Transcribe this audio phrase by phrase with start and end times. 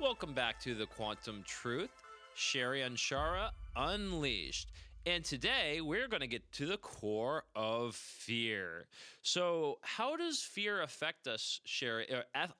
[0.00, 1.90] Welcome back to the Quantum Truth,
[2.34, 4.72] Sherry Anshara Unleashed.
[5.04, 8.86] And today we're going to get to the core of fear.
[9.20, 12.06] So, how does fear affect us, Sherry?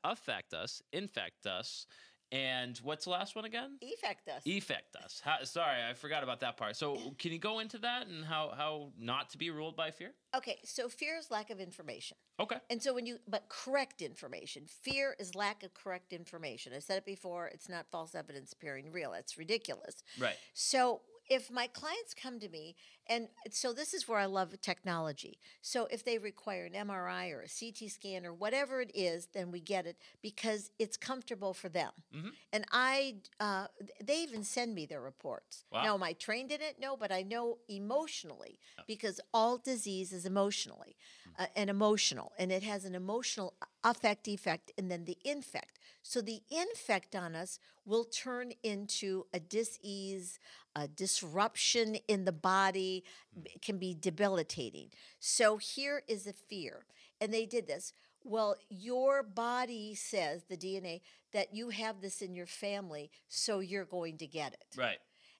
[0.04, 1.86] Affect us, infect us,
[2.32, 3.78] and what's the last one again?
[3.80, 4.42] Effect us.
[4.46, 5.20] Effect us.
[5.24, 6.76] How, sorry, I forgot about that part.
[6.76, 10.12] So, can you go into that and how how not to be ruled by fear?
[10.36, 12.16] okay, so fear is lack of information.
[12.38, 12.56] Okay.
[12.70, 16.72] And so when you, but correct information, fear is lack of correct information.
[16.74, 19.12] I said it before, it's not false evidence appearing real.
[19.12, 20.02] It's ridiculous.
[20.18, 20.36] Right.
[20.54, 22.74] So if my clients come to me,
[23.06, 25.38] and so this is where I love technology.
[25.62, 29.52] So if they require an MRI or a CT scan or whatever it is, then
[29.52, 31.92] we get it because it's comfortable for them.
[32.14, 32.28] Mm-hmm.
[32.52, 33.68] And I, uh,
[34.04, 35.64] they even send me their reports.
[35.72, 35.84] Wow.
[35.84, 36.76] Now, am I trained in it?
[36.80, 38.58] No, but I know emotionally
[38.88, 40.96] because all disease is emotionally
[41.38, 45.78] uh, and emotional, and it has an emotional affect effect and then the infect.
[46.02, 50.38] So the infect on us will turn into a dis-ease,
[50.76, 53.42] a disruption in the body, hmm.
[53.46, 54.90] it can be debilitating.
[55.18, 56.84] So here is a fear.
[57.20, 57.92] And they did this.
[58.24, 61.00] Well, your body says, the DNA,
[61.32, 64.76] that you have this in your family, so you're going to get it.
[64.76, 64.98] Right.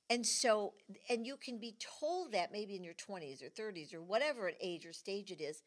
[0.08, 0.72] And so,
[1.08, 4.84] and you can be told that maybe in your 20s or 30s or whatever age
[4.84, 5.62] or stage it is,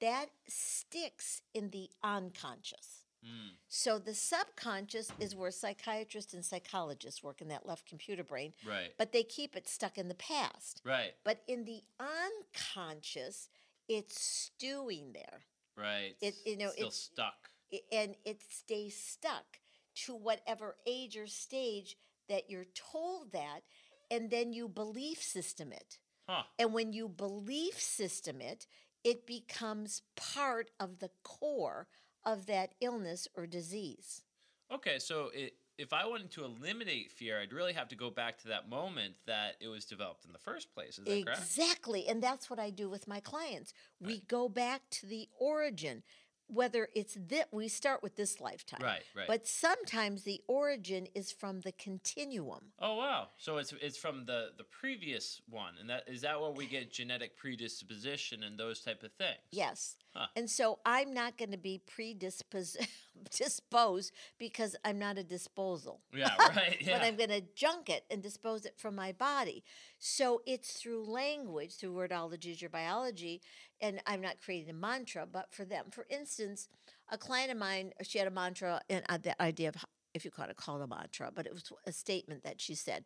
[0.00, 3.04] that sticks in the unconscious.
[3.24, 3.52] Mm.
[3.68, 8.92] So the subconscious is where psychiatrists and psychologists work in that left computer brain, Right.
[8.98, 10.82] but they keep it stuck in the past.
[10.84, 11.14] Right.
[11.24, 13.48] But in the unconscious,
[13.88, 15.42] it's stewing there.
[15.76, 16.16] Right.
[16.20, 17.50] It- you know, still it's- stuck.
[17.72, 19.60] I- and it stays stuck
[19.94, 21.96] to whatever age or stage
[22.28, 23.62] that you're told that,
[24.10, 25.98] and then you belief system it.
[26.28, 26.44] Huh.
[26.58, 28.66] And when you belief system it,
[29.04, 31.86] it becomes part of the core
[32.24, 34.24] of that illness or disease.
[34.72, 38.38] Okay, so it, if I wanted to eliminate fear, I'd really have to go back
[38.38, 40.98] to that moment that it was developed in the first place.
[40.98, 41.40] Is that correct?
[41.40, 42.06] Exactly.
[42.08, 43.74] And that's what I do with my clients.
[44.00, 46.02] We go back to the origin,
[46.48, 48.80] whether it's that we start with this lifetime.
[48.82, 49.26] Right, right.
[49.26, 52.72] But sometimes the origin is from the continuum.
[52.78, 53.28] Oh wow!
[53.36, 56.92] So it's it's from the the previous one, and that is that where we get
[56.92, 59.38] genetic predisposition and those type of things.
[59.50, 59.96] Yes.
[60.14, 60.26] Huh.
[60.36, 62.78] And so I'm not going to be predisposed
[63.30, 66.00] disposed because I'm not a disposal.
[66.12, 66.30] Yeah.
[66.54, 66.76] Right.
[66.80, 66.98] Yeah.
[66.98, 69.64] But I'm going to junk it and dispose it from my body.
[69.98, 73.40] So it's through language, through wordology, your biology,
[73.84, 75.86] and I'm not creating a mantra, but for them.
[75.90, 76.68] For instance,
[77.10, 79.76] a client of mine, she had a mantra, and the idea of
[80.14, 82.74] if you call it, call it a mantra, but it was a statement that she
[82.74, 83.04] said.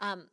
[0.00, 0.28] Um,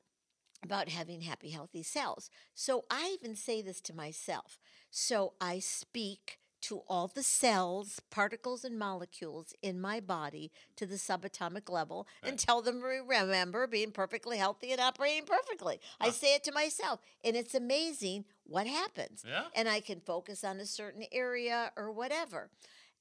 [0.63, 2.29] about having happy, healthy cells.
[2.55, 4.57] So I even say this to myself.
[4.89, 10.95] So I speak to all the cells, particles, and molecules in my body to the
[10.95, 15.79] subatomic level and tell them remember being perfectly healthy and operating perfectly.
[15.99, 19.23] I say it to myself, and it's amazing what happens.
[19.27, 19.43] Yeah.
[19.55, 22.49] And I can focus on a certain area or whatever.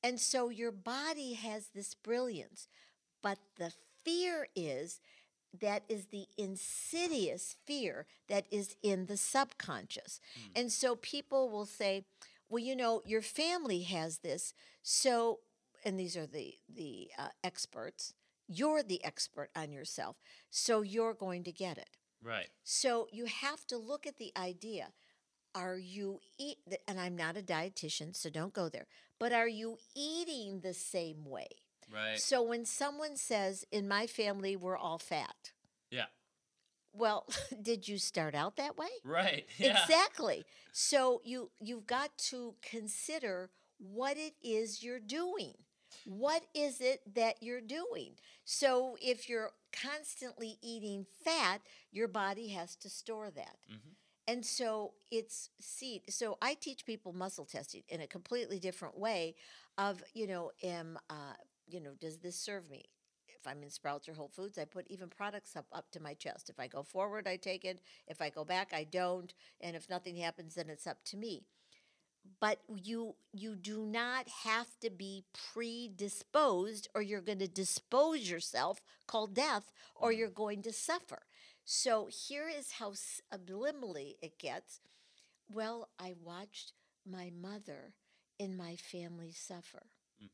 [0.02, 2.68] And so your body has this brilliance.
[3.22, 3.72] But the
[4.04, 5.00] fear is
[5.60, 10.20] that is the insidious fear that is in the subconscious.
[10.34, 10.60] Hmm.
[10.60, 12.04] And so people will say,
[12.54, 14.54] well, you know, your family has this.
[14.80, 15.40] So,
[15.84, 18.14] and these are the, the uh, experts,
[18.46, 20.18] you're the expert on yourself.
[20.50, 21.90] So you're going to get it.
[22.22, 22.46] right.
[22.62, 24.92] So you have to look at the idea.
[25.52, 28.86] Are you eat and I'm not a dietitian, so don't go there.
[29.18, 31.48] But are you eating the same way?
[31.92, 32.20] Right.
[32.20, 35.50] So when someone says in my family we're all fat,
[35.90, 36.06] yeah.
[36.94, 37.26] Well,
[37.62, 38.88] did you start out that way?
[39.04, 39.46] Right.
[39.58, 39.78] Yeah.
[39.82, 40.46] Exactly.
[40.72, 45.54] So you you've got to consider what it is you're doing.
[46.06, 48.14] What is it that you're doing?
[48.44, 51.60] So if you're constantly eating fat,
[51.92, 53.56] your body has to store that.
[54.26, 56.02] And so it's seed.
[56.08, 59.34] So I teach people muscle testing in a completely different way
[59.78, 61.34] of, you know, am uh,
[61.66, 62.84] you know, does this serve me?
[63.44, 66.14] If I'm in Sprouts or Whole Foods, I put even products up up to my
[66.14, 66.48] chest.
[66.48, 67.82] If I go forward, I take it.
[68.06, 69.34] If I go back, I don't.
[69.60, 71.42] And if nothing happens, then it's up to me.
[72.40, 78.80] But you you do not have to be predisposed, or you're going to dispose yourself,
[79.06, 80.42] called death, or you're mm-hmm.
[80.42, 81.20] going to suffer.
[81.66, 84.80] So here is how subliminally it gets.
[85.52, 86.72] Well, I watched
[87.04, 87.92] my mother
[88.40, 89.82] and my family suffer.
[90.22, 90.30] Mm.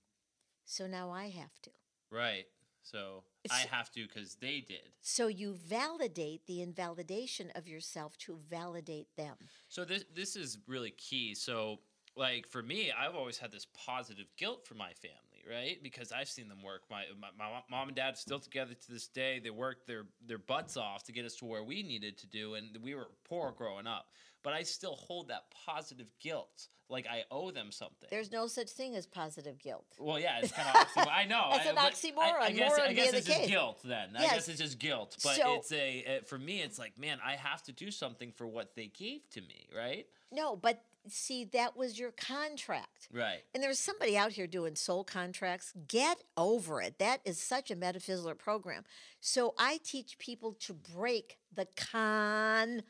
[0.64, 1.70] So now I have to.
[2.08, 2.46] Right.
[2.82, 4.90] So I have to because they did.
[5.02, 9.36] So you validate the invalidation of yourself to validate them.
[9.68, 11.34] So this this is really key.
[11.34, 11.80] So
[12.16, 15.29] like for me, I've always had this positive guilt for my family.
[15.48, 15.82] Right?
[15.82, 16.82] Because I've seen them work.
[16.90, 19.38] My, my my mom and dad are still together to this day.
[19.38, 22.54] They worked their their butts off to get us to where we needed to do,
[22.54, 24.06] and we were poor growing up.
[24.42, 28.08] But I still hold that positive guilt, like I owe them something.
[28.10, 29.84] There's no such thing as positive guilt.
[29.98, 31.12] Well, yeah, it's kind of oxymoron.
[31.12, 31.48] I know.
[31.50, 32.40] That's I, an but I- oxymoron.
[32.40, 33.48] I, guess, I guess it's just case.
[33.50, 34.16] guilt then.
[34.16, 34.32] I Yes.
[34.32, 35.16] guess it's just guilt.
[35.22, 36.62] But So- it's a for me.
[36.62, 40.06] It's like, man, I have to do something for what they gave to me, right?
[40.32, 43.08] No, but see, that was your contract.
[43.12, 43.42] Right.
[43.54, 45.72] And there's somebody out here doing soul contracts.
[45.88, 46.98] Get over it.
[46.98, 48.84] That is such a metaphysical program.
[49.20, 52.82] So I teach people to break the contract,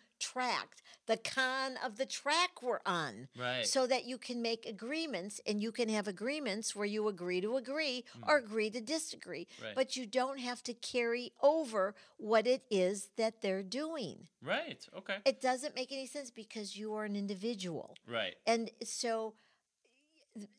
[1.06, 3.28] the con of the track we're on.
[3.36, 3.66] Right.
[3.66, 7.56] So that you can make agreements and you can have agreements where you agree to
[7.56, 9.46] agree or agree to disagree.
[9.62, 9.74] Right.
[9.74, 14.28] But you don't have to carry over what it is that they're doing.
[14.42, 14.86] right.
[14.96, 15.16] Okay.
[15.24, 17.96] It doesn't make any sense because you are an individual.
[18.06, 18.36] right.
[18.46, 19.34] And so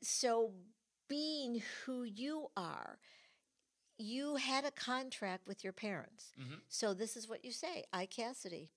[0.01, 0.51] so
[1.07, 2.99] being who you are,
[3.97, 6.31] you had a contract with your parents.
[6.39, 6.61] Mhm.
[6.67, 8.69] So this is what you say, I Cassidy.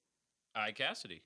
[0.54, 1.22] I Cassidy.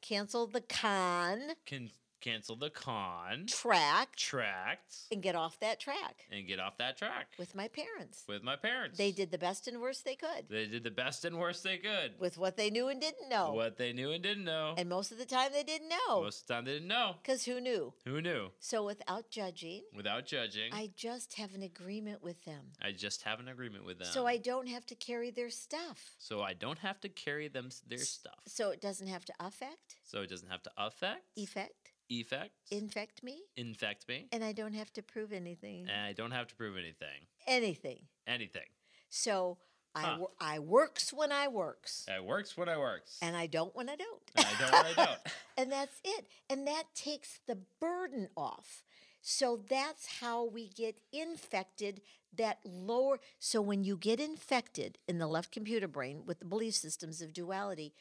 [0.00, 1.40] Cancel the con.
[1.66, 1.90] Can
[2.22, 7.26] cancel the con track tract and get off that track and get off that track
[7.38, 8.24] with my parents.
[8.28, 8.96] with my parents.
[8.96, 11.76] They did the best and worst they could They did the best and worst they
[11.78, 12.12] could.
[12.18, 13.52] with what they knew and didn't know.
[13.52, 14.74] What they knew and didn't know.
[14.78, 17.16] And most of the time they didn't know Most of the time they didn't know.
[17.22, 17.92] because who knew?
[18.06, 18.48] Who knew?
[18.60, 22.72] So without judging, Without judging, I, I just have an agreement with them.
[22.80, 24.08] I just have an agreement with them.
[24.12, 26.12] So I don't have to carry their stuff.
[26.18, 28.38] so I don't have to carry them s- their stuff.
[28.46, 33.22] So it doesn't have to affect, So it doesn't have to affect, effect, effect, infect
[33.22, 35.88] me, infect me, and I don't have to prove anything.
[35.88, 37.26] and I don't have to prove anything.
[37.46, 38.00] Anything.
[38.26, 38.66] Anything.
[39.08, 39.58] So
[39.94, 40.16] I, Huh.
[40.20, 43.18] wor- I works when I works, It works when I works.
[43.22, 44.22] and I don't when I don't.
[44.36, 45.20] And I don't when I don't.
[45.58, 46.26] and that's it.
[46.48, 48.82] And that takes the burden off.
[49.20, 52.00] So that's how we get infected
[52.34, 53.20] that lower.
[53.38, 57.32] So when you get infected in the left computer brain with the belief systems of
[57.32, 57.92] duality,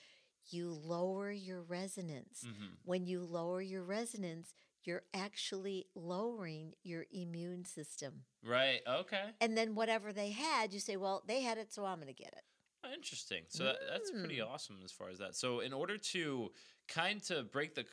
[0.49, 2.43] you lower your resonance.
[2.45, 2.77] Mhm.
[2.83, 4.53] When you lower your resonance,
[4.83, 8.25] you're actually lowering your immune system.
[8.43, 8.81] Right.
[8.87, 9.33] Okay.
[9.39, 12.13] And then whatever they had, you say, well, they had it, so I'm going to
[12.13, 12.43] get it.
[12.91, 13.43] Interesting.
[13.47, 14.47] So that, that's pretty Mm.
[14.47, 15.35] awesome as far as that.
[15.35, 16.51] So in order to
[16.87, 17.85] kind of break the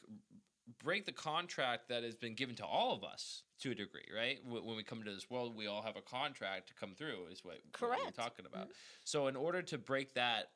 [0.85, 4.39] break the contract that has been given to all of us to a degree, right?
[4.45, 7.27] When we come into this world, we all have a contract to come through.
[7.31, 8.69] Is what, what we're talking about.
[9.03, 10.50] So in order to break that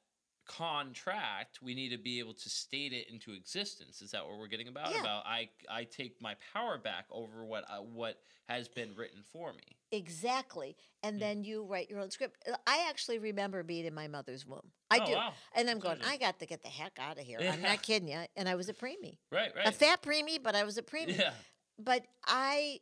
[0.47, 4.03] contract, we need to be able to state it into existence.
[4.03, 4.93] Is that what we're getting about?
[4.93, 5.00] Yeah.
[5.00, 8.19] About I I take my power back over what I, what
[8.49, 9.77] has been written for me.
[9.93, 10.77] Exactly.
[11.03, 11.21] And Mm.
[11.21, 12.37] then you write your own script.
[12.50, 14.71] Uh, I actually remember being in my mother's womb.
[14.91, 15.12] I Oh, do.
[15.12, 15.33] wow.
[15.55, 17.39] And I'm going, I got to get the heck out of here.
[17.41, 18.21] I'm not kidding you.
[18.37, 19.19] And I was a preemie.
[19.31, 19.55] Right.
[19.55, 19.67] Right.
[19.67, 21.19] A fat preemie, but I was a preemie.
[21.19, 21.33] yeah.
[21.79, 22.81] But I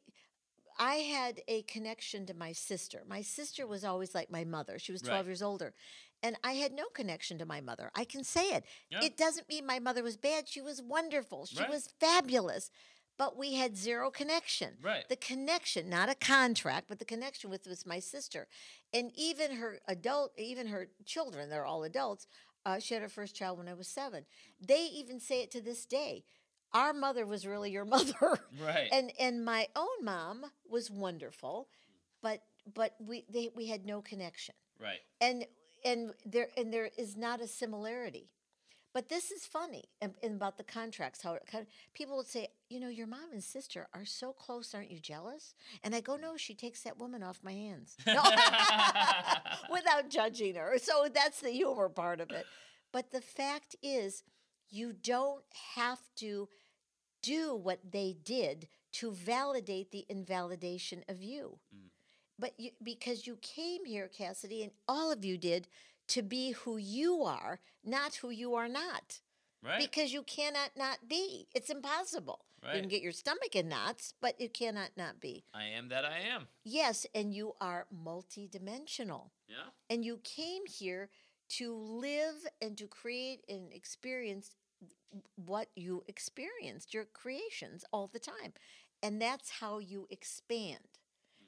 [0.79, 3.03] I had a connection to my sister.
[3.07, 4.79] My sister was always like my mother.
[4.79, 5.27] She was 12 Right.
[5.27, 5.75] years older.
[6.23, 7.91] And I had no connection to my mother.
[7.95, 8.65] I can say it.
[8.91, 9.01] Yeah.
[9.03, 10.49] It doesn't mean my mother was bad.
[10.49, 11.47] She was wonderful.
[11.47, 11.71] She Right.
[11.71, 12.71] was fabulous.
[13.17, 14.79] But we had zero connection.
[14.81, 15.07] Right.
[15.09, 18.49] The connection, not a contract, but the connection with was my sister.
[18.95, 22.27] And even her adult, even her children, they're all adults.
[22.65, 24.25] Uh, she had her first child when I was seven.
[24.61, 26.25] They even say it to this day.
[26.73, 28.39] Our mother was really your mother.
[28.63, 28.89] Right.
[28.93, 31.69] and and my own mom was wonderful,
[32.23, 32.43] but
[32.75, 34.55] but we they, we had no connection.
[34.79, 35.01] right.
[35.21, 35.47] And
[35.85, 38.31] and there and there is not a similarity.
[38.93, 41.23] But this is funny and, and about the contracts.
[41.23, 44.75] How it kind people would say, you know, your mom and sister are so close.
[44.75, 45.55] Aren't you jealous?
[45.85, 48.15] And I go, no, she takes that woman off my hands, No.
[49.71, 50.77] without judging her.
[50.79, 52.47] So that's the humor part of it.
[52.93, 54.25] But the fact is,
[54.71, 55.45] you don't
[55.77, 56.49] have to
[57.23, 61.59] do what they did to validate the invalidation of you.
[61.75, 61.90] Mm.
[62.41, 65.69] But you, because you came here, Cassidy, and all of you did
[66.09, 69.21] to be who you are, not who you are not.
[69.63, 69.79] Right.
[69.79, 71.47] Because you cannot not be.
[71.55, 72.47] It's impossible.
[72.65, 72.77] Right.
[72.77, 75.45] You can get your stomach in knots, but you cannot not be.
[75.53, 76.49] I am that I am.
[76.65, 79.31] Yes, and you are multidimensional.
[79.49, 79.69] Yeah.
[79.91, 81.11] And you came here
[81.51, 84.55] to live and to create and experience
[85.37, 88.55] what you experienced, your creations all the time.
[89.03, 90.79] And that's how you expand.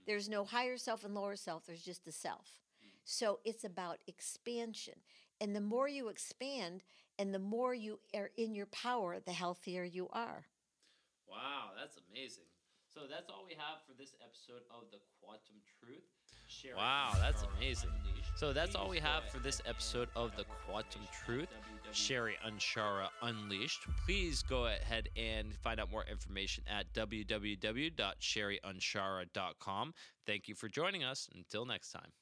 [0.06, 2.61] There's no higher self and lower self, there's just the self.
[2.85, 2.90] Mm.
[3.04, 4.94] So it's about expansion.
[5.40, 6.82] And the more you expand
[7.18, 10.47] and the more you are in your power, the healthier you are.
[11.26, 12.44] Wow, that's amazing.
[12.92, 16.04] So that's all we have for this episode of the Quantum Truth.
[16.76, 17.90] Wow, that's amazing.
[18.35, 21.50] So that's all we have for this episode of The Quantum Truth.
[21.92, 23.82] Sherry Anshara Unleashed.
[24.06, 29.94] Please go ahead and find out more information at www.sherryanshara.com.
[30.26, 31.28] Thank you for joining us.
[31.35, 32.12] Until next time.